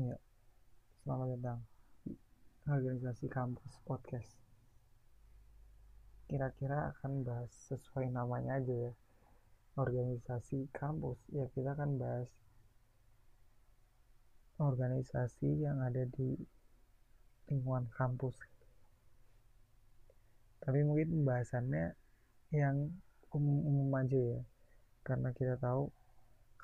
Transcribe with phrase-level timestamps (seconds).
[0.00, 0.16] Ya,
[1.04, 1.60] selamat datang
[2.64, 4.32] organisasi kampus podcast.
[6.24, 8.92] Kira-kira akan bahas sesuai namanya aja ya.
[9.76, 12.32] Organisasi kampus, ya kita akan bahas
[14.56, 16.32] organisasi yang ada di
[17.52, 18.40] lingkungan kampus.
[20.64, 21.92] Tapi mungkin pembahasannya
[22.56, 22.88] yang
[23.36, 24.40] umum-umum aja ya.
[25.04, 25.92] Karena kita tahu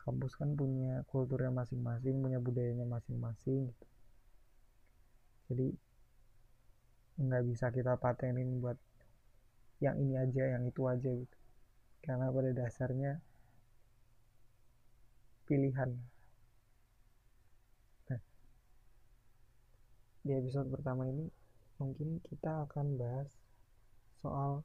[0.06, 3.86] kampus kan punya kulturnya masing-masing, punya budayanya masing-masing gitu.
[5.50, 5.66] Jadi
[7.26, 8.78] nggak bisa kita patenin buat
[9.82, 11.36] yang ini aja, yang itu aja gitu.
[12.06, 13.18] Karena pada dasarnya
[15.50, 15.90] pilihan.
[18.06, 18.22] Nah,
[20.22, 21.26] di episode pertama ini
[21.82, 23.30] mungkin kita akan bahas
[24.22, 24.62] soal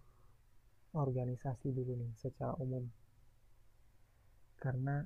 [0.93, 2.85] organisasi dulu nih secara umum.
[4.61, 5.01] Karena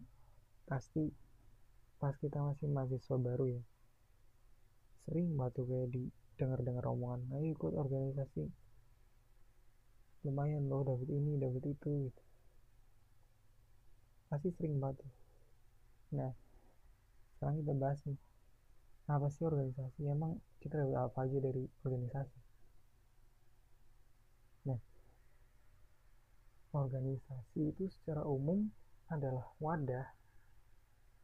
[0.66, 1.14] pasti
[2.02, 3.62] pas kita masih mahasiswa baru ya
[5.06, 8.50] sering tuh kayak di dengar-dengar omongan ayo ikut organisasi.
[10.26, 12.24] Lumayan loh dapat ini dapat itu gitu.
[14.28, 15.14] Pasti sering tuh.
[16.14, 16.32] nah
[17.36, 18.20] sekarang kita bahas nih
[19.06, 20.10] apa sih organisasi?
[20.10, 22.40] Emang kita dapat apa aja dari organisasi?
[24.66, 24.82] Nah
[26.74, 28.74] organisasi itu secara umum
[29.14, 30.10] adalah wadah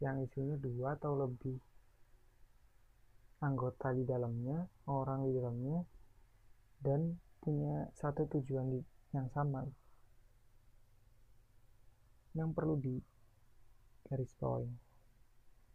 [0.01, 1.55] yang isinya dua atau lebih
[3.41, 5.77] anggota di dalamnya, orang di dalamnya,
[6.81, 8.81] dan punya satu tujuan
[9.13, 9.65] yang sama.
[12.33, 12.95] Yang perlu di
[14.09, 14.65] garis bawah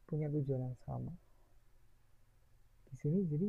[0.07, 1.11] punya tujuan yang sama.
[2.87, 3.49] Di sini jadi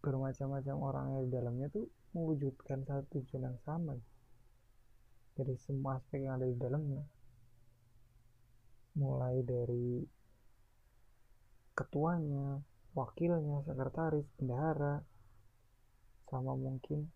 [0.00, 3.94] bermacam-macam orang yang di dalamnya tuh mewujudkan satu tujuan yang sama
[5.32, 7.04] dari semua aspek yang ada di dalamnya
[8.96, 10.04] mulai dari
[11.72, 12.60] ketuanya,
[12.92, 15.00] wakilnya, sekretaris, bendahara,
[16.28, 17.08] sama mungkin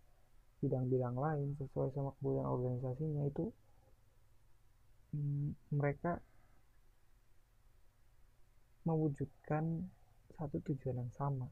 [0.60, 3.53] bidang-bidang lain sesuai sama kebutuhan organisasinya itu
[5.12, 6.20] hmm, mereka
[8.88, 9.88] mewujudkan
[10.36, 11.48] satu tujuan yang sama.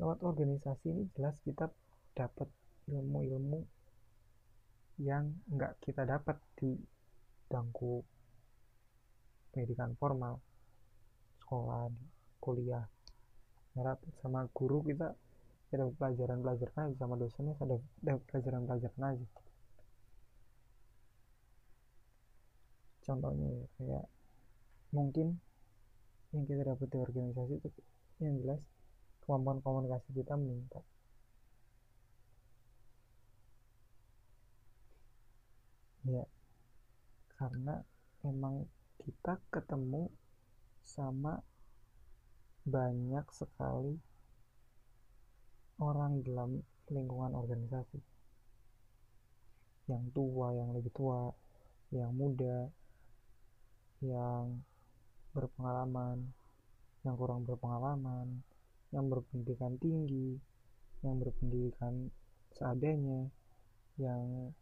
[0.00, 1.68] Lewat organisasi ini jelas kita
[2.16, 2.48] dapat
[2.88, 3.64] ilmu-ilmu
[5.00, 6.76] yang nggak kita dapat di
[7.50, 8.06] bangku
[9.50, 10.38] pendidikan formal
[11.42, 11.90] sekolah
[12.38, 12.86] kuliah.
[13.74, 15.14] Ya, sama guru kita
[15.70, 17.76] kita pelajaran-pelajaran aja sama dosennya ada
[18.30, 19.26] pelajaran-pelajaran aja.
[23.06, 24.04] Contohnya ya kayak
[24.94, 25.38] mungkin
[26.30, 27.68] yang kita dapat di organisasi itu
[28.22, 28.60] yang jelas
[29.26, 30.84] kemampuan komunikasi kita meningkat.
[36.06, 36.24] Ya
[37.40, 37.80] karena
[38.20, 38.68] emang
[39.00, 40.12] kita ketemu
[40.84, 41.40] sama
[42.68, 43.96] banyak sekali
[45.80, 46.60] orang dalam
[46.92, 47.96] lingkungan organisasi.
[49.88, 51.32] Yang tua, yang lebih tua,
[51.88, 52.68] yang muda,
[54.04, 54.60] yang
[55.32, 56.28] berpengalaman,
[57.08, 58.44] yang kurang berpengalaman,
[58.92, 60.36] yang berpendidikan tinggi,
[61.00, 62.12] yang berpendidikan
[62.52, 63.32] seadanya,
[63.96, 64.52] yang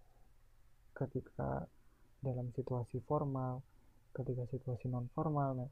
[0.95, 1.67] ketika
[2.19, 3.63] dalam situasi formal
[4.17, 5.71] ketika situasi non formal nah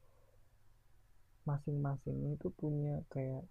[1.47, 3.47] masing-masing itu punya kayak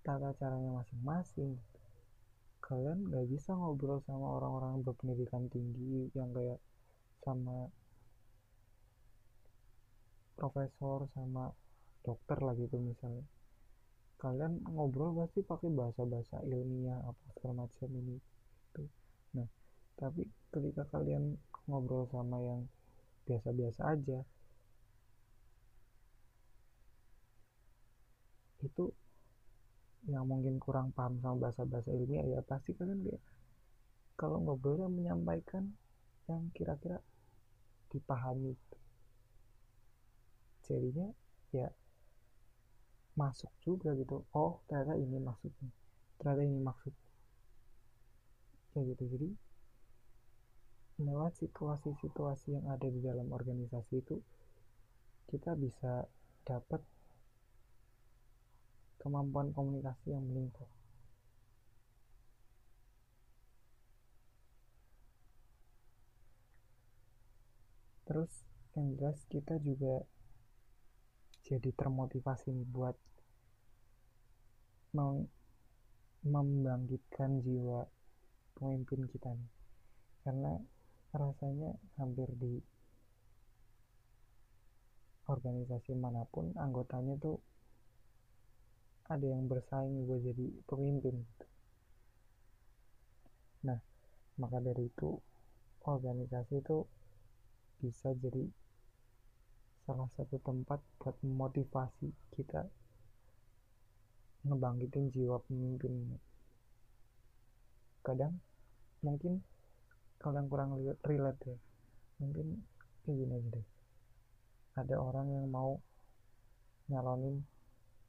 [0.00, 1.60] tata caranya masing-masing.
[2.64, 6.56] Kalian nggak bisa ngobrol sama orang-orang berpendidikan tinggi yang kayak
[7.20, 7.68] sama
[10.38, 11.52] profesor sama
[12.00, 13.26] dokter lah gitu misalnya.
[14.16, 18.16] Kalian ngobrol pasti pakai bahasa-bahasa ilmiah apa segala macam ini
[19.96, 21.36] tapi ketika kalian
[21.66, 22.60] ngobrol sama yang
[23.26, 24.18] biasa-biasa aja
[28.62, 28.84] itu
[30.06, 33.22] yang mungkin kurang paham sama bahasa-bahasa ilmiah ya pasti kalian kayak
[34.16, 35.74] kalau yang menyampaikan
[36.30, 37.02] yang kira-kira
[37.90, 38.54] dipahami
[40.66, 41.08] jadinya
[41.54, 41.68] ya
[43.16, 44.22] masuk juga gitu.
[44.36, 45.70] Oh ternyata ini maksudnya
[46.20, 46.94] ternyata ini maksud.
[48.72, 49.04] Kayak gitu.
[49.16, 49.28] Jadi
[50.96, 54.16] lewat situasi-situasi yang ada di dalam organisasi itu
[55.28, 56.08] kita bisa
[56.48, 56.80] dapat
[58.96, 60.66] kemampuan komunikasi yang meningkat
[68.06, 68.30] terus
[68.78, 70.06] yang jelas kita juga
[71.44, 72.96] jadi termotivasi nih buat
[76.24, 77.84] membangkitkan jiwa
[78.56, 79.36] pemimpin kita
[80.24, 80.56] karena
[81.14, 82.58] rasanya hampir di
[85.26, 87.42] organisasi mana pun anggotanya tuh
[89.06, 91.22] ada yang bersaing buat jadi pemimpin.
[93.66, 93.78] Nah
[94.38, 95.18] maka dari itu
[95.86, 96.86] organisasi itu
[97.78, 98.46] bisa jadi
[99.86, 102.66] salah satu tempat buat memotivasi kita
[104.46, 106.18] ngebangkitin jiwa pemimpin
[108.02, 108.38] kadang
[109.02, 109.42] mungkin
[110.20, 111.56] kalian kurang relate ya.
[112.20, 112.46] Mungkin
[113.04, 113.66] kayak gini aja deh.
[114.76, 115.80] Ada orang yang mau
[116.86, 117.42] nyalonin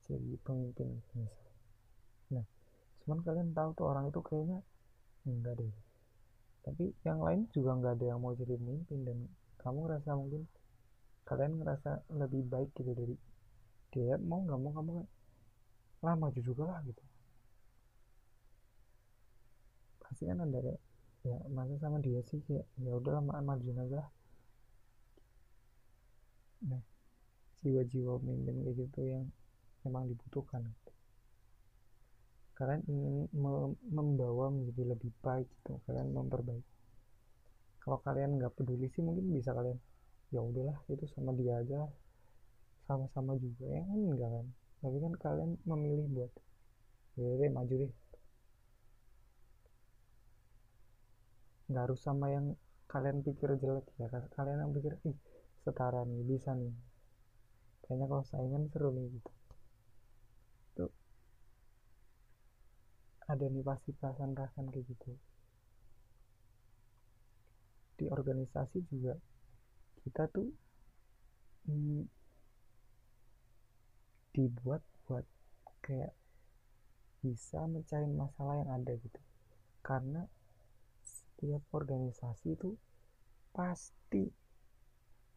[0.07, 1.27] jadi pemimpin misal.
[2.31, 2.45] Nah
[3.03, 4.59] cuman kalian tahu tuh orang itu kayaknya
[5.27, 5.73] enggak deh.
[6.63, 9.17] Tapi yang lain juga nggak ada yang mau jadi pemimpin dan
[9.63, 10.43] kamu ngerasa mungkin
[11.27, 13.15] kalian ngerasa lebih baik gitu dari
[13.91, 14.15] dia.
[14.19, 14.93] Mau nggak mau kamu
[16.03, 17.03] lah maju juga lah gitu.
[20.03, 20.77] Pasti kan ada
[21.29, 23.99] ya masa sama dia sih kayak ya udahlah majuin aja.
[23.99, 24.09] Lah
[26.69, 26.81] nah
[27.63, 29.25] jiwa-jiwa pemimpin kayak gitu yang
[29.83, 30.61] memang dibutuhkan.
[32.57, 33.15] Kalian ingin
[33.97, 36.73] membawa menjadi lebih baik gitu kalian memperbaiki.
[37.81, 39.77] Kalau kalian nggak peduli sih mungkin bisa kalian
[40.33, 41.87] ya udahlah itu sama dia aja
[42.87, 44.47] sama-sama juga ya kan enggak kan?
[44.81, 46.31] Tapi kan kalian memilih buat
[47.19, 47.91] ya deh maju deh
[51.67, 52.55] nggak harus sama yang
[52.87, 54.07] kalian pikir jelek ya.
[54.35, 55.17] Kalian yang pikir ih
[55.63, 56.71] setara nih bisa nih.
[57.83, 59.31] Kayaknya kalau saingan seru nih gitu.
[60.75, 60.91] Tuh.
[63.27, 65.11] Ada nih pasti perasaan-perasaan kayak gitu.
[67.97, 69.19] Di organisasi juga
[70.03, 70.47] kita tuh
[71.67, 72.07] hmm,
[74.31, 75.25] dibuat buat
[75.83, 76.15] kayak
[77.19, 79.21] bisa mencari masalah yang ada gitu.
[79.83, 80.23] Karena
[81.37, 82.73] setiap organisasi itu
[83.53, 84.25] pasti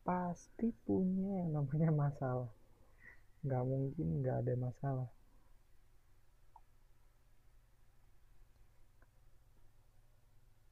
[0.01, 2.49] pasti punya yang namanya masalah.
[3.45, 5.09] Nggak mungkin nggak ada masalah.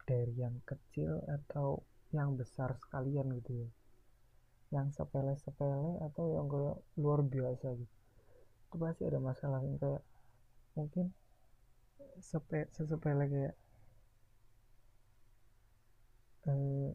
[0.08, 1.84] Dari yang kecil atau
[2.16, 3.70] yang besar sekalian gitu ya.
[4.80, 7.96] Yang sepele-sepele atau yang kayak luar biasa gitu.
[8.72, 10.00] Itu pasti ada masalah yang kayak
[10.72, 11.12] mungkin
[12.24, 13.54] sepe, sesepele kayak
[16.48, 16.88] eh,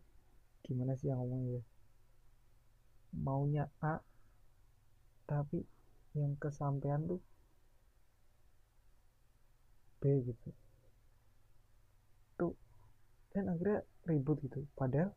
[0.65, 1.63] gimana sih yang ngomongnya ya?
[3.25, 3.93] Maunya A
[5.29, 5.59] tapi
[6.19, 7.21] yang kesampaian tuh
[9.99, 10.49] B gitu.
[12.39, 12.53] Tuh
[13.33, 13.79] kan akhirnya
[14.09, 14.59] ribut gitu.
[14.79, 15.11] Padahal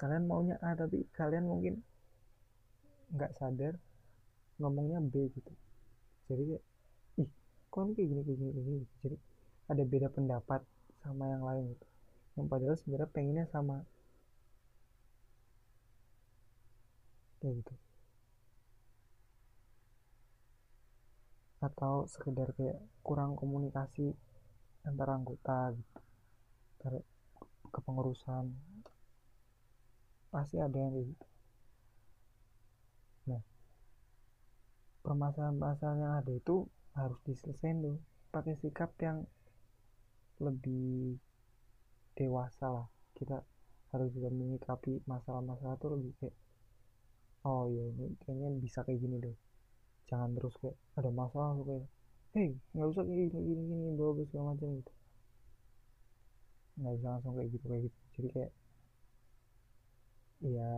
[0.00, 1.74] kalian maunya A tapi kalian mungkin
[3.14, 3.74] nggak sadar
[4.60, 5.52] ngomongnya B gitu.
[6.28, 6.44] Jadi
[7.22, 7.30] ih
[7.72, 8.86] kok kayak gini kayak gini kayak gini?
[9.02, 9.16] Jadi
[9.72, 10.60] ada beda pendapat
[11.02, 11.93] sama yang lain gitu
[12.34, 13.86] yang padahal sebenarnya pengennya sama.
[17.38, 17.74] Kayak gitu.
[21.62, 24.12] Atau sekedar kayak kurang komunikasi
[24.82, 26.00] antara anggota gitu.
[26.82, 27.00] Dari
[27.70, 28.44] kepengurusan.
[30.34, 31.26] Pasti ada yang kayak gitu.
[33.30, 33.42] Nah
[35.04, 36.66] permasalahan-permasalahan yang ada itu
[36.96, 37.96] harus diselesaikan tuh.
[38.32, 39.22] Pakai sikap yang
[40.42, 41.22] lebih
[42.18, 42.86] dewasa lah.
[43.14, 43.36] Kita
[43.94, 46.34] harus juga menyikapi masalah-masalah tuh lebih kayak
[47.46, 49.36] oh iya ini kayaknya bisa kayak gini deh.
[50.10, 51.86] Jangan terus kayak ada masalah kayak
[52.34, 54.92] hei nggak usah kayak gini gini gini bawa segala macam gitu.
[56.82, 57.98] Nggak bisa langsung kayak gitu kayak gitu.
[58.18, 58.52] Jadi kayak
[60.42, 60.72] ya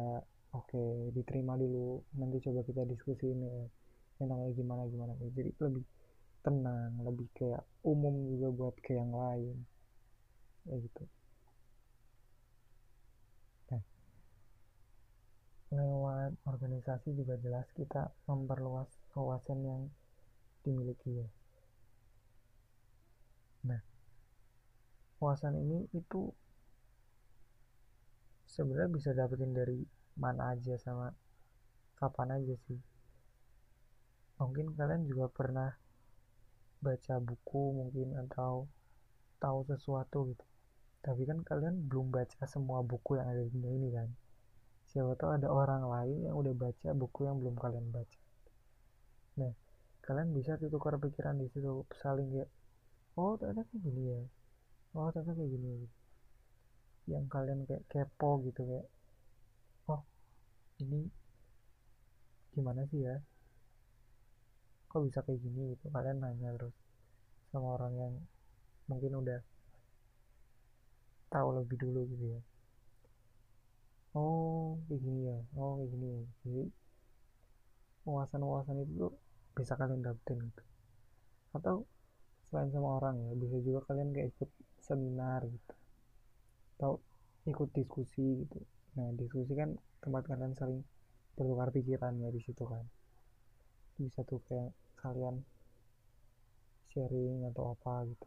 [0.52, 2.04] oke okay, diterima dulu.
[2.20, 3.64] Nanti coba kita diskusi ini ya
[4.20, 5.12] tentang kayak gimana gimana.
[5.16, 5.84] Jadi lebih
[6.44, 9.56] tenang lebih kayak umum juga buat ke yang lain.
[10.68, 11.15] Kayak gitu
[15.74, 18.86] lewat organisasi juga jelas kita memperluas
[19.18, 19.82] wawasan yang
[20.62, 21.28] dimiliki ya.
[23.66, 23.82] Nah
[25.18, 26.30] wawasan ini itu
[28.46, 29.82] sebenarnya bisa dapetin dari
[30.14, 31.10] mana aja sama
[31.98, 32.78] kapan aja sih.
[34.38, 35.74] Mungkin kalian juga pernah
[36.78, 38.70] baca buku mungkin atau
[39.42, 40.46] tahu sesuatu gitu.
[41.02, 44.08] Tapi kan kalian belum baca semua buku yang ada di dunia ini kan
[44.96, 48.20] siapa tahu ada orang lain yang udah baca buku yang belum kalian baca.
[49.36, 49.52] Nah
[50.00, 52.48] kalian bisa tukar pikiran di situ saling kayak
[53.20, 54.20] oh ternyata kayak gini ya.
[54.96, 55.88] Oh ternyata kayak gini ya.
[57.12, 58.88] yang kalian kayak kepo gitu kayak
[59.92, 60.00] oh
[60.80, 61.12] ini
[62.56, 63.20] gimana sih ya?
[64.88, 65.76] Kok bisa kayak gini?
[65.76, 65.84] Gitu.
[65.92, 66.72] Kalian nanya terus
[67.52, 68.14] sama orang yang
[68.88, 69.44] mungkin udah
[71.28, 72.40] tahu lebih dulu gitu ya
[74.16, 75.38] oh kayak gini ya.
[75.60, 76.22] Oh kayak gini ya.
[76.42, 76.62] Jadi
[78.06, 79.12] wawasan-wawasan itu tuh
[79.56, 80.62] bisa kalian dapetin gitu.
[81.56, 81.76] Atau
[82.48, 85.74] selain sama orang ya bisa juga kalian kayak ikut seminar gitu.
[86.76, 86.92] Atau
[87.50, 88.58] ikut diskusi gitu.
[88.96, 89.70] Nah diskusi kan
[90.02, 90.80] tempat kalian saling
[91.36, 92.84] bertukar pikiran ya di situ kan.
[94.00, 95.44] Bisa tuh kayak kalian
[96.96, 98.26] sharing atau apa gitu.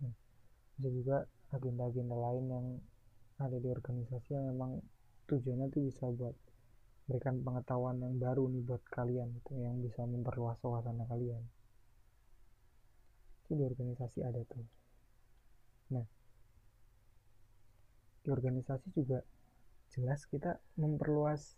[0.00, 0.14] Nah,
[0.78, 1.16] bisa juga
[1.50, 2.66] agenda-agenda lain yang
[3.40, 4.84] ada di organisasi yang memang
[5.26, 6.36] tujuannya tuh bisa buat
[7.08, 11.42] berikan pengetahuan yang baru nih buat kalian itu yang bisa memperluas wawasan kalian.
[13.48, 14.66] Itu di organisasi ada tuh.
[15.96, 16.06] Nah
[18.20, 19.24] di organisasi juga
[19.90, 21.56] jelas kita memperluas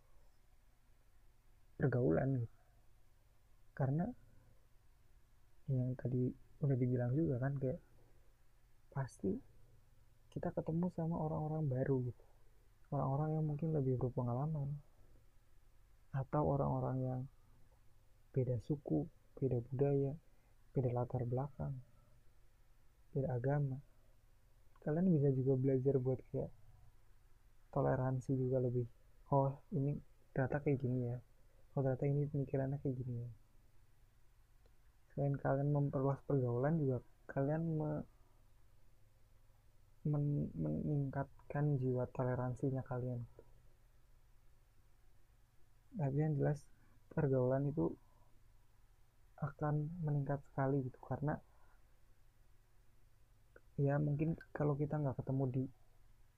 [1.76, 2.58] pergaulan gitu
[3.74, 4.06] karena
[5.66, 6.30] yang tadi
[6.62, 7.80] udah dibilang juga kan kayak
[8.92, 9.34] pasti
[10.32, 12.24] kita ketemu sama orang-orang baru gitu.
[12.92, 14.68] Orang-orang yang mungkin lebih berpengalaman.
[16.16, 17.20] Atau orang-orang yang
[18.32, 19.04] beda suku
[19.36, 20.16] beda budaya
[20.72, 21.76] beda latar belakang
[23.12, 23.76] beda agama.
[24.80, 26.48] Kalian bisa juga belajar buat kayak
[27.76, 28.88] toleransi juga lebih
[29.32, 30.00] oh ini
[30.32, 31.16] ternyata kayak gini ya.
[31.76, 33.30] Oh ternyata ini pemikirannya kayak gini ya.
[35.12, 37.62] Selain kalian memperluas pergaulan juga kalian
[40.08, 43.22] men, meningkatkan jiwa toleransinya kalian
[45.92, 46.58] tapi yang jelas
[47.12, 47.92] pergaulan itu
[49.42, 51.34] akan meningkat sekali gitu karena
[53.76, 55.64] ya mungkin kalau kita nggak ketemu di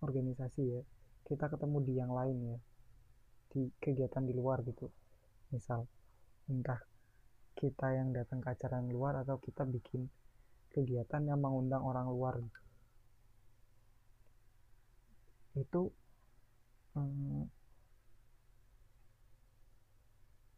[0.01, 0.83] organisasi ya
[1.29, 2.59] kita ketemu di yang lain ya
[3.55, 4.91] di kegiatan di luar gitu
[5.53, 5.87] misal
[6.51, 6.81] entah
[7.55, 10.11] kita yang datang ke acara yang luar atau kita bikin
[10.75, 12.64] kegiatan yang mengundang orang luar gitu.
[15.55, 15.83] Itu
[16.99, 17.47] hmm,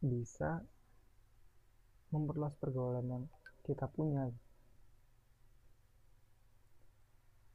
[0.01, 0.61] bisa
[2.13, 3.23] memperluas pergaulan yang
[3.65, 4.29] kita punya.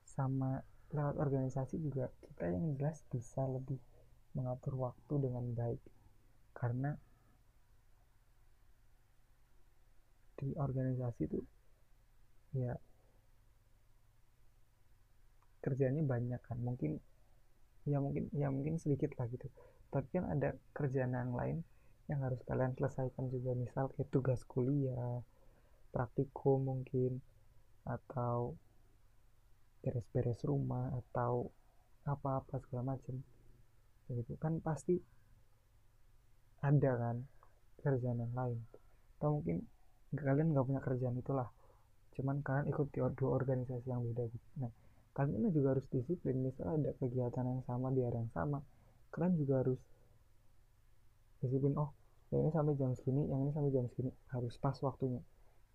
[0.05, 0.61] Sama
[0.93, 3.81] lewat organisasi juga kita yang jelas bisa lebih
[4.37, 5.81] mengatur waktu dengan baik.
[6.53, 6.93] Karena
[10.37, 11.41] di organisasi itu
[12.53, 12.77] ya
[15.65, 16.61] kerjanya banyak kan.
[16.61, 17.01] Mungkin
[17.83, 19.47] ya mungkin ya mungkin sedikit lah gitu.
[19.93, 21.57] Tapi kan ada kerjaan yang lain
[22.11, 23.53] yang harus kalian selesaikan juga.
[23.55, 25.21] Misal kayak tugas kuliah
[25.93, 27.21] praktikum mungkin
[27.85, 28.57] atau
[29.83, 31.51] beres-beres rumah atau
[32.07, 33.19] apa-apa segala macam
[34.11, 34.33] gitu.
[34.39, 34.99] Kan pasti
[36.63, 37.17] ada kan
[37.83, 38.59] kerjaan yang lain.
[39.19, 39.67] Atau mungkin
[40.15, 41.51] kalian nggak punya kerjaan itulah.
[42.15, 44.49] Cuman kalian ikut di dua organisasi yang beda gitu.
[44.63, 44.73] Nah
[45.13, 48.59] kalian juga harus disiplin misal ada kegiatan yang sama di area yang sama
[49.13, 49.81] kalian juga harus
[51.45, 51.93] disiplin oh
[52.33, 55.21] yang ini sampai jam segini yang ini sampai jam segini harus pas waktunya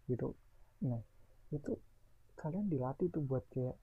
[0.09, 0.33] gitu.
[0.81, 0.97] Nah
[1.53, 1.77] itu
[2.33, 3.77] kalian dilatih tuh buat kayak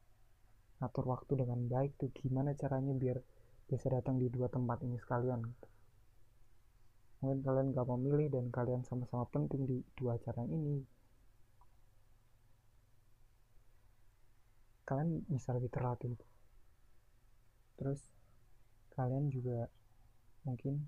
[0.82, 3.22] ngatur waktu dengan baik tuh gimana caranya biar
[3.70, 5.40] bisa datang di dua tempat ini sekalian.
[7.22, 10.84] Mungkin kalian gak memilih dan kalian sama-sama penting di dua acara ini
[14.84, 16.12] kalian bisa lebih terlatih
[17.74, 18.00] terus
[18.94, 19.66] kalian juga
[20.46, 20.84] mungkin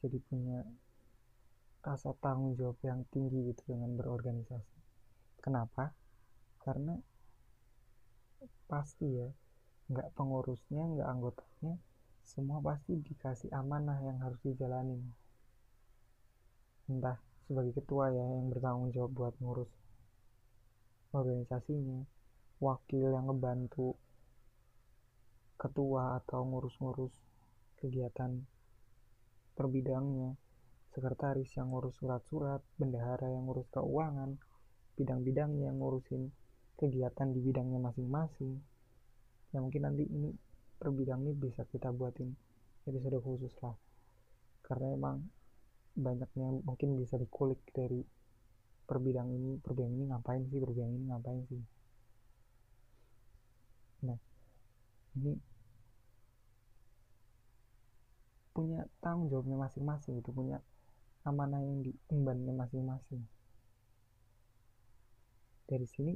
[0.00, 0.60] jadi punya
[1.84, 4.76] rasa tanggung jawab yang tinggi gitu dengan berorganisasi.
[5.44, 5.92] Kenapa?
[6.60, 6.96] Karena
[8.64, 9.28] pasti ya
[9.92, 11.76] nggak pengurusnya nggak anggotanya
[12.24, 14.96] semua pasti dikasih amanah yang harus dijalani
[16.88, 19.68] entah sebagai ketua ya yang bertanggung jawab buat ngurus
[21.12, 22.08] organisasinya
[22.64, 23.92] wakil yang ngebantu
[25.60, 27.12] ketua atau ngurus-ngurus
[27.76, 28.40] kegiatan
[29.52, 30.32] per bidangnya
[30.96, 34.40] sekretaris yang ngurus surat-surat bendahara yang ngurus keuangan
[34.96, 36.32] bidang-bidangnya yang ngurusin
[36.80, 38.58] kegiatan di bidangnya masing-masing.
[39.52, 40.32] Ya mungkin nanti ini
[40.78, 42.34] per bidang ini bisa kita buatin
[42.86, 43.74] episode khusus lah.
[44.62, 45.16] Karena emang
[45.94, 48.02] banyaknya mungkin bisa dikulik dari
[48.84, 51.62] per bidang ini per bidang ini ngapain sih per bidang ini ngapain sih
[54.04, 54.18] nah
[55.14, 55.38] ini
[58.54, 60.62] punya tanggung jawabnya masing-masing itu punya
[61.26, 63.26] amanah yang diembannya masing-masing.
[65.66, 66.14] Dari sini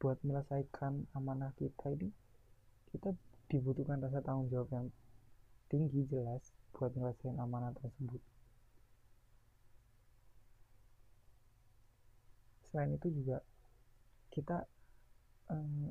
[0.00, 2.08] buat menyelesaikan amanah kita ini
[2.88, 3.12] kita
[3.52, 4.86] dibutuhkan rasa tanggung jawab yang
[5.68, 8.22] tinggi jelas buat menyelesaikan amanah tersebut.
[12.70, 13.44] Selain itu juga
[14.30, 14.64] kita
[15.50, 15.90] eh,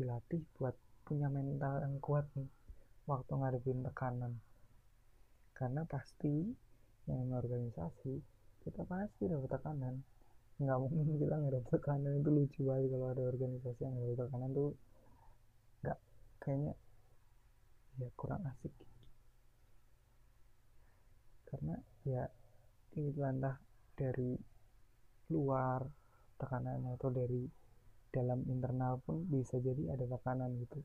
[0.00, 0.72] dilatih buat
[1.04, 2.48] punya mental yang kuat nih
[3.04, 4.32] waktu ngadepin tekanan.
[5.52, 6.48] Karena pasti
[7.04, 8.16] yang organisasi
[8.64, 9.94] kita pasti dapat tekanan.
[10.56, 14.50] Nggak mungkin kita nggak dapat tekanan itu lucu banget kalau ada organisasi yang dapat tekanan
[14.56, 14.70] tuh
[15.84, 15.98] nggak
[16.40, 16.72] kayaknya
[18.00, 18.72] ya kurang asik.
[21.44, 21.76] Karena
[22.08, 22.24] ya
[22.96, 23.60] itu entah
[23.92, 24.32] dari
[25.28, 25.84] luar
[26.40, 27.59] tekanan atau dari
[28.10, 30.82] dalam internal pun bisa jadi ada tekanan gitu.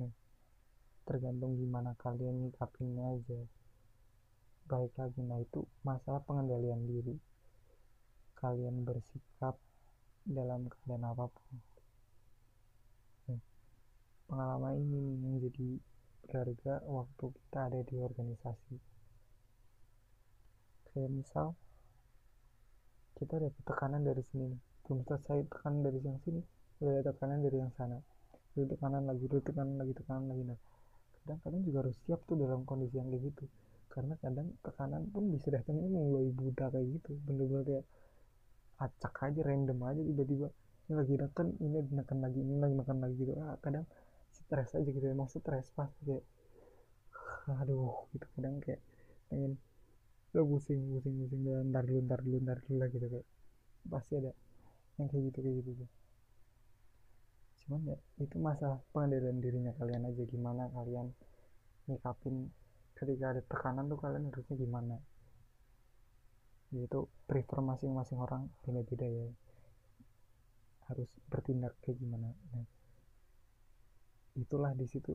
[0.00, 0.08] Nah,
[1.04, 3.40] tergantung gimana kalian nyikapinnya aja.
[4.64, 7.16] Baik lagi nah itu masalah pengendalian diri.
[8.40, 9.60] Kalian bersikap
[10.24, 11.54] dalam keadaan apa pun.
[13.28, 13.40] Nah,
[14.32, 15.68] pengalaman ini nih yang jadi
[16.24, 18.76] berharga waktu kita ada di organisasi.
[20.88, 21.46] Kayak misal
[23.20, 26.42] kita ada tekanan dari sini nih belum selesai tekanan dari yang sini
[26.82, 28.02] udah ada tekanan dari yang sana.
[28.58, 30.42] Udah tekanan lagi udah tekanan lagi tekanan lagi.
[30.50, 30.58] Nah
[31.22, 33.44] kadang kalian juga harus siap tuh dalam kondisi yang kayak gitu.
[33.86, 37.14] Karena kadang tekanan pun bisa datangnya mulai budak kayak gitu.
[37.22, 37.84] Bener-bener kayak
[38.82, 40.48] acak aja random aja tiba-tiba.
[40.90, 43.32] Ini lagi neken ini neken lagi ini lagi lagi gitu.
[43.38, 43.86] Ah kadang
[44.34, 45.06] stres aja gitu.
[45.06, 46.26] Emang stres pas kayak
[47.46, 48.26] aduh gitu.
[48.34, 48.82] Kadang kayak
[49.30, 49.54] pengen
[50.34, 53.26] lo pusing pusing pusing dan ntar dulu ntar dulu ntar dulu lah gitu kayak.
[53.86, 54.34] Pasti ada
[55.00, 55.84] yang kayak gitu kayak gitu
[57.70, 60.26] cuman ya itu masalah pengendalian dirinya kalian aja.
[60.26, 61.14] Gimana kalian
[61.86, 62.50] nyikapin
[62.98, 64.98] ketika ada tekanan tuh kalian harusnya gimana?
[66.74, 69.30] Yaitu prefer masing-masing orang beda-beda ya.
[70.90, 72.34] Harus bertindak kayak gimana.
[72.50, 72.66] Nah,
[74.34, 75.14] itulah di situ.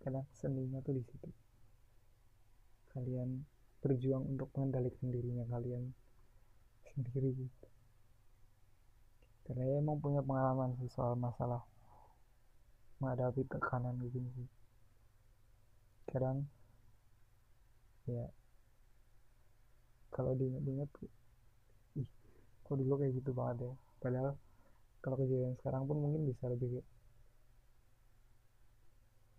[0.00, 1.28] Kadang seninya tuh di situ.
[2.96, 3.44] Kalian
[3.84, 5.92] berjuang untuk mengendalikan dirinya kalian
[6.80, 7.79] sendiri gitu
[9.50, 11.62] karena ya emang punya pengalaman sih soal masalah
[13.02, 14.46] menghadapi tekanan gitu sih.
[16.10, 16.46] Kadang
[18.06, 18.30] ya
[20.14, 20.90] kalau diinget-inget
[22.00, 22.08] ih
[22.64, 23.72] kok dulu kayak gitu banget ya.
[24.02, 24.30] Padahal
[25.02, 26.70] kalau kejadian sekarang pun mungkin bisa lebih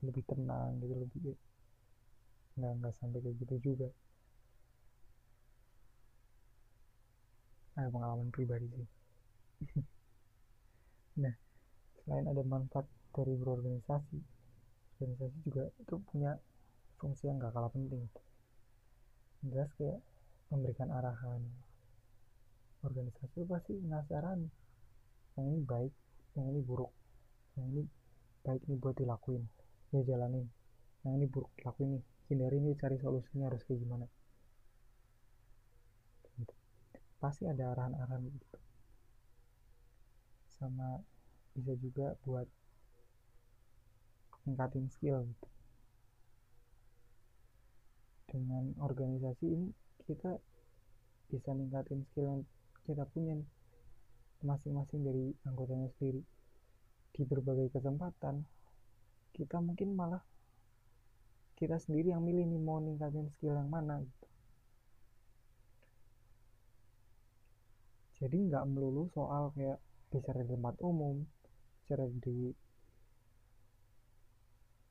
[0.06, 1.34] lebih tenang gitu lebih
[2.58, 3.88] nggak nggak sampai kayak gitu juga.
[7.76, 8.88] Ada pengalaman pribadi sih
[11.20, 11.36] nah
[12.04, 14.42] selain ada manfaat dari berorganisasi
[15.02, 16.38] organisasi juga itu punya
[17.02, 18.06] fungsi yang gak kalah penting.
[19.42, 19.98] Jelas kayak
[20.54, 21.42] memberikan arahan.
[22.86, 24.46] Organisasi pasti ngasih arahan.
[25.38, 25.94] Yang ini baik
[26.38, 26.94] yang ini buruk.
[27.58, 27.84] Yang ini
[28.46, 29.44] baik ini buat dilakuin
[29.90, 30.46] ya jalanin.
[31.02, 32.04] Yang ini buruk dilakuin nih.
[32.30, 34.06] Hindari ini cari solusinya harus kayak gimana.
[36.32, 36.54] Gitu.
[37.20, 38.58] pasti ada arahan-arahan gitu
[40.62, 41.02] sama
[41.58, 42.46] bisa juga buat
[44.46, 45.48] ningkatin skill gitu.
[48.30, 49.74] Dengan organisasi ini
[50.06, 50.38] kita
[51.34, 52.42] bisa ningkatin skill yang
[52.86, 53.42] kita punya
[54.46, 56.22] masing-masing dari anggotanya sendiri.
[57.12, 58.46] Di berbagai kesempatan
[59.34, 60.22] kita mungkin malah
[61.58, 64.28] kita sendiri yang milih nih mau ningkatin skill yang mana gitu.
[68.22, 71.24] Jadi nggak melulu soal kayak bicara di tempat umum
[71.80, 72.52] bicara di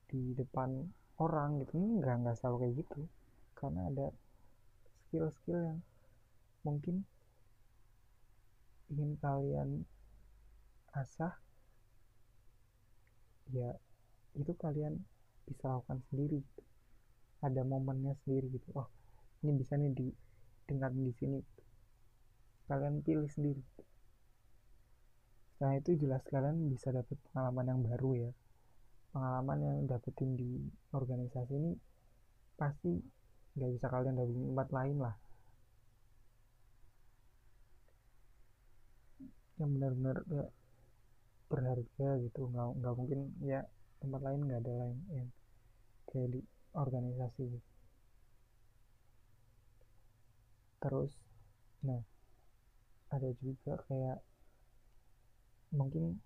[0.09, 0.89] di depan
[1.21, 1.77] orang gitu.
[1.77, 3.01] Nggak nggak selalu kayak gitu.
[3.53, 4.07] Karena ada
[5.07, 5.81] skill-skill yang
[6.65, 7.05] mungkin
[8.91, 9.85] ingin kalian
[10.97, 11.39] asah
[13.55, 13.71] ya
[14.35, 15.05] itu kalian
[15.45, 16.41] bisa lakukan sendiri.
[16.41, 16.63] Gitu.
[17.41, 18.69] ada momennya sendiri gitu.
[18.77, 18.89] Oh
[19.41, 20.09] ini bisa nih di
[20.69, 21.41] tingkat di sini.
[22.69, 23.61] Kalian pilih sendiri
[25.61, 28.31] setelah itu jelas kalian bisa dapat pengalaman yang baru ya.
[29.13, 30.57] Pengalaman yang dapetin di
[30.97, 31.77] organisasi ini
[32.57, 32.97] pasti
[33.61, 35.15] nggak bisa kalian dapetin tempat lain lah.
[39.61, 40.47] Yang benar-benar ya,
[41.53, 42.41] berharga gitu.
[42.49, 43.61] Nggak nggak mungkin ya
[44.01, 45.29] tempat lain nggak ada lain yang
[46.09, 46.41] kayak di
[46.73, 47.45] organisasi.
[47.53, 47.69] Gitu.
[50.81, 51.13] terus
[51.85, 52.01] nah
[53.13, 54.25] ada juga kayak
[55.71, 56.19] mungkin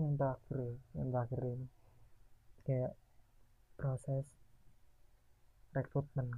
[0.00, 1.66] yang terakhir ya, yang terakhir ini.
[2.62, 2.92] Kayak
[3.76, 4.26] proses
[5.72, 6.28] rekrutmen.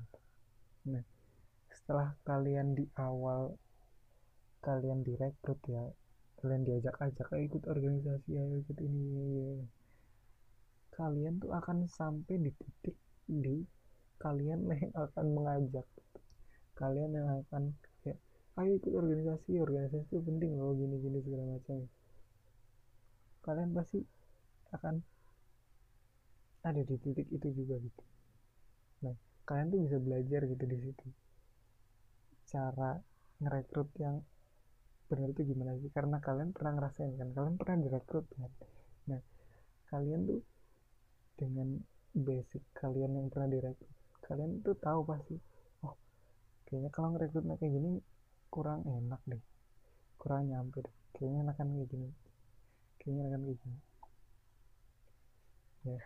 [0.88, 1.04] Nah
[1.74, 3.58] setelah kalian di awal
[4.62, 5.84] kalian direkrut ya
[6.40, 9.60] kalian diajak-ajak ikut organisasi ya ikut ini
[10.94, 13.66] kalian tuh akan sampai di titik di
[14.22, 15.86] kalian yang akan mengajak.
[16.74, 18.18] Kalian yang akan kayak
[18.62, 21.78] ayo ikut organisasi organisasi itu penting loh gini gini segala macam
[23.44, 24.00] kalian pasti
[24.72, 25.04] akan
[26.64, 28.02] ada di titik itu juga gitu.
[29.04, 31.06] Nah kalian tuh bisa belajar gitu di situ.
[32.48, 32.96] Cara
[33.44, 34.24] ngerekrut yang
[35.12, 35.92] benar itu gimana sih?
[35.92, 37.28] Karena kalian pernah ngerasain kan?
[37.36, 38.50] Kalian pernah direkrut kan?
[39.12, 39.20] Nah
[39.92, 40.40] kalian tuh
[41.36, 41.76] dengan
[42.16, 43.90] basic kalian yang pernah direkrut
[44.24, 45.36] kalian tuh tahu pasti
[45.84, 45.92] oh
[46.64, 48.00] kayaknya kalau ngerekrut kayak gini
[48.48, 49.42] kurang enak deh.
[50.16, 50.94] Kurang nyampe deh.
[51.12, 52.08] Kayaknya enakan kayak gini
[53.04, 53.78] kayaknya kayak gini
[55.84, 56.00] ya.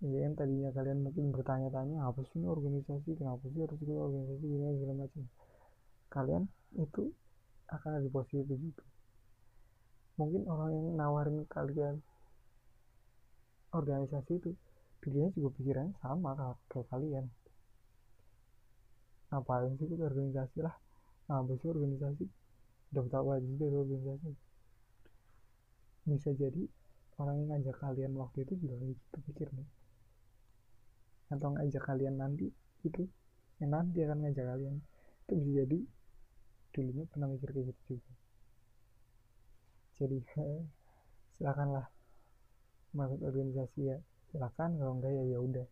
[0.00, 3.20] Iya yang tadinya kalian mungkin bertanya-tanya apa sih ini organisasi?
[3.20, 4.44] Kenapa sih harus ikut organisasi?
[4.44, 5.24] Gini segala macam.
[6.08, 6.42] Kalian
[6.76, 7.02] itu
[7.68, 8.84] akan ada di posisi itu juga.
[10.16, 12.00] Mungkin orang yang nawarin kalian
[13.76, 14.50] organisasi itu
[15.04, 16.32] pilihnya juga pikirannya sama
[16.72, 17.24] kayak kalian.
[19.32, 20.76] Ngapain sih ikut organisasi lah?
[21.28, 22.24] Apa sih organisasi?
[22.88, 24.49] Dapat apa aja dari organisasi
[26.08, 26.62] bisa jadi
[27.20, 29.66] orang yang ngajak kalian waktu itu juga gitu pikirnya.
[31.30, 32.48] Atau ngajak kalian nanti
[32.82, 33.04] itu
[33.60, 34.76] yang nanti akan ngajak kalian.
[35.28, 35.78] Itu bisa jadi
[36.72, 38.12] dulunya pernah mikir kayak gitu juga.
[40.00, 40.18] Jadi
[41.36, 41.86] silakanlah
[42.96, 43.96] masuk organisasi ya.
[44.32, 45.66] Silakan kalau enggak ya ya udah.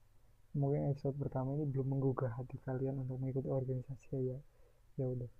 [0.58, 4.38] Mungkin episode pertama ini belum menggugah hati kalian untuk mengikuti organisasi ya.
[4.98, 5.30] Ya udah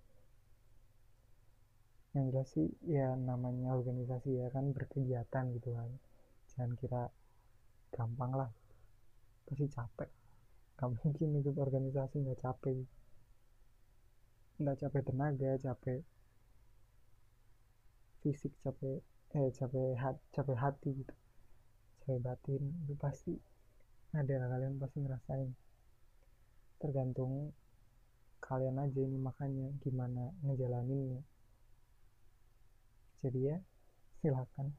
[2.18, 5.86] yang jelas sih ya namanya organisasi ya kan berkegiatan gitu kan.
[6.50, 7.02] Jangan kira
[7.94, 8.50] gampang lah.
[9.46, 10.10] Pasti capek.
[10.74, 12.82] Gak mungkin ikut organisasi nggak capek.
[14.58, 16.02] Nggak capek tenaga capek
[18.18, 18.98] fisik capek
[19.38, 21.14] eh capek hati capek hati gitu.
[22.02, 23.32] Capek batin itu pasti
[24.10, 25.50] ada kalian pasti ngerasain.
[26.82, 27.54] Tergantung
[28.42, 31.22] kalian aja ini makanya gimana ngejalaninnya
[33.22, 33.56] jadi ya
[34.22, 34.74] silakan.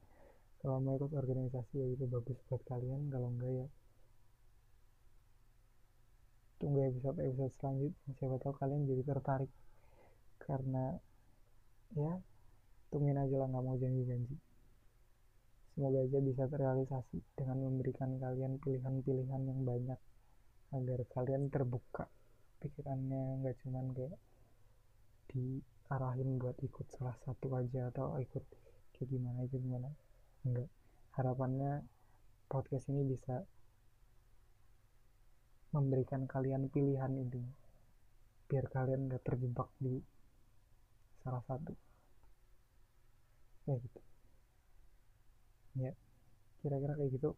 [0.59, 3.67] Kalau mau ikut organisasi ya itu bagus buat kalian kalau enggak ya.
[6.59, 9.51] Tunggu episode episode selanjutnya siapa tahu kalian jadi tertarik.
[10.43, 10.99] Karena
[11.95, 12.19] ya
[12.91, 14.35] tungguin aja lah nggak mau janji-janji.
[15.71, 19.99] Semoga aja bisa terrealisasi dengan memberikan kalian pilihan-pilihan yang banyak
[20.75, 22.11] agar kalian terbuka
[22.59, 24.19] pikirannya nggak cuman kayak
[25.89, 28.45] diarahin buat ikut salah satu aja atau ikut
[28.93, 29.89] kayak gimana itu gimana?
[30.45, 30.69] Enggak.
[31.17, 31.81] Harapannya
[32.45, 33.41] podcast ini bisa
[35.73, 37.41] memberikan kalian pilihan itu
[38.45, 39.97] biar kalian gak terjebak di
[41.25, 41.73] salah satu.
[43.65, 43.99] Kayak gitu.
[45.81, 45.91] Ya
[46.61, 47.33] kira-kira kayak gitu.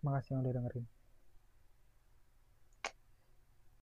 [0.00, 0.97] Makasih yang udah dengerin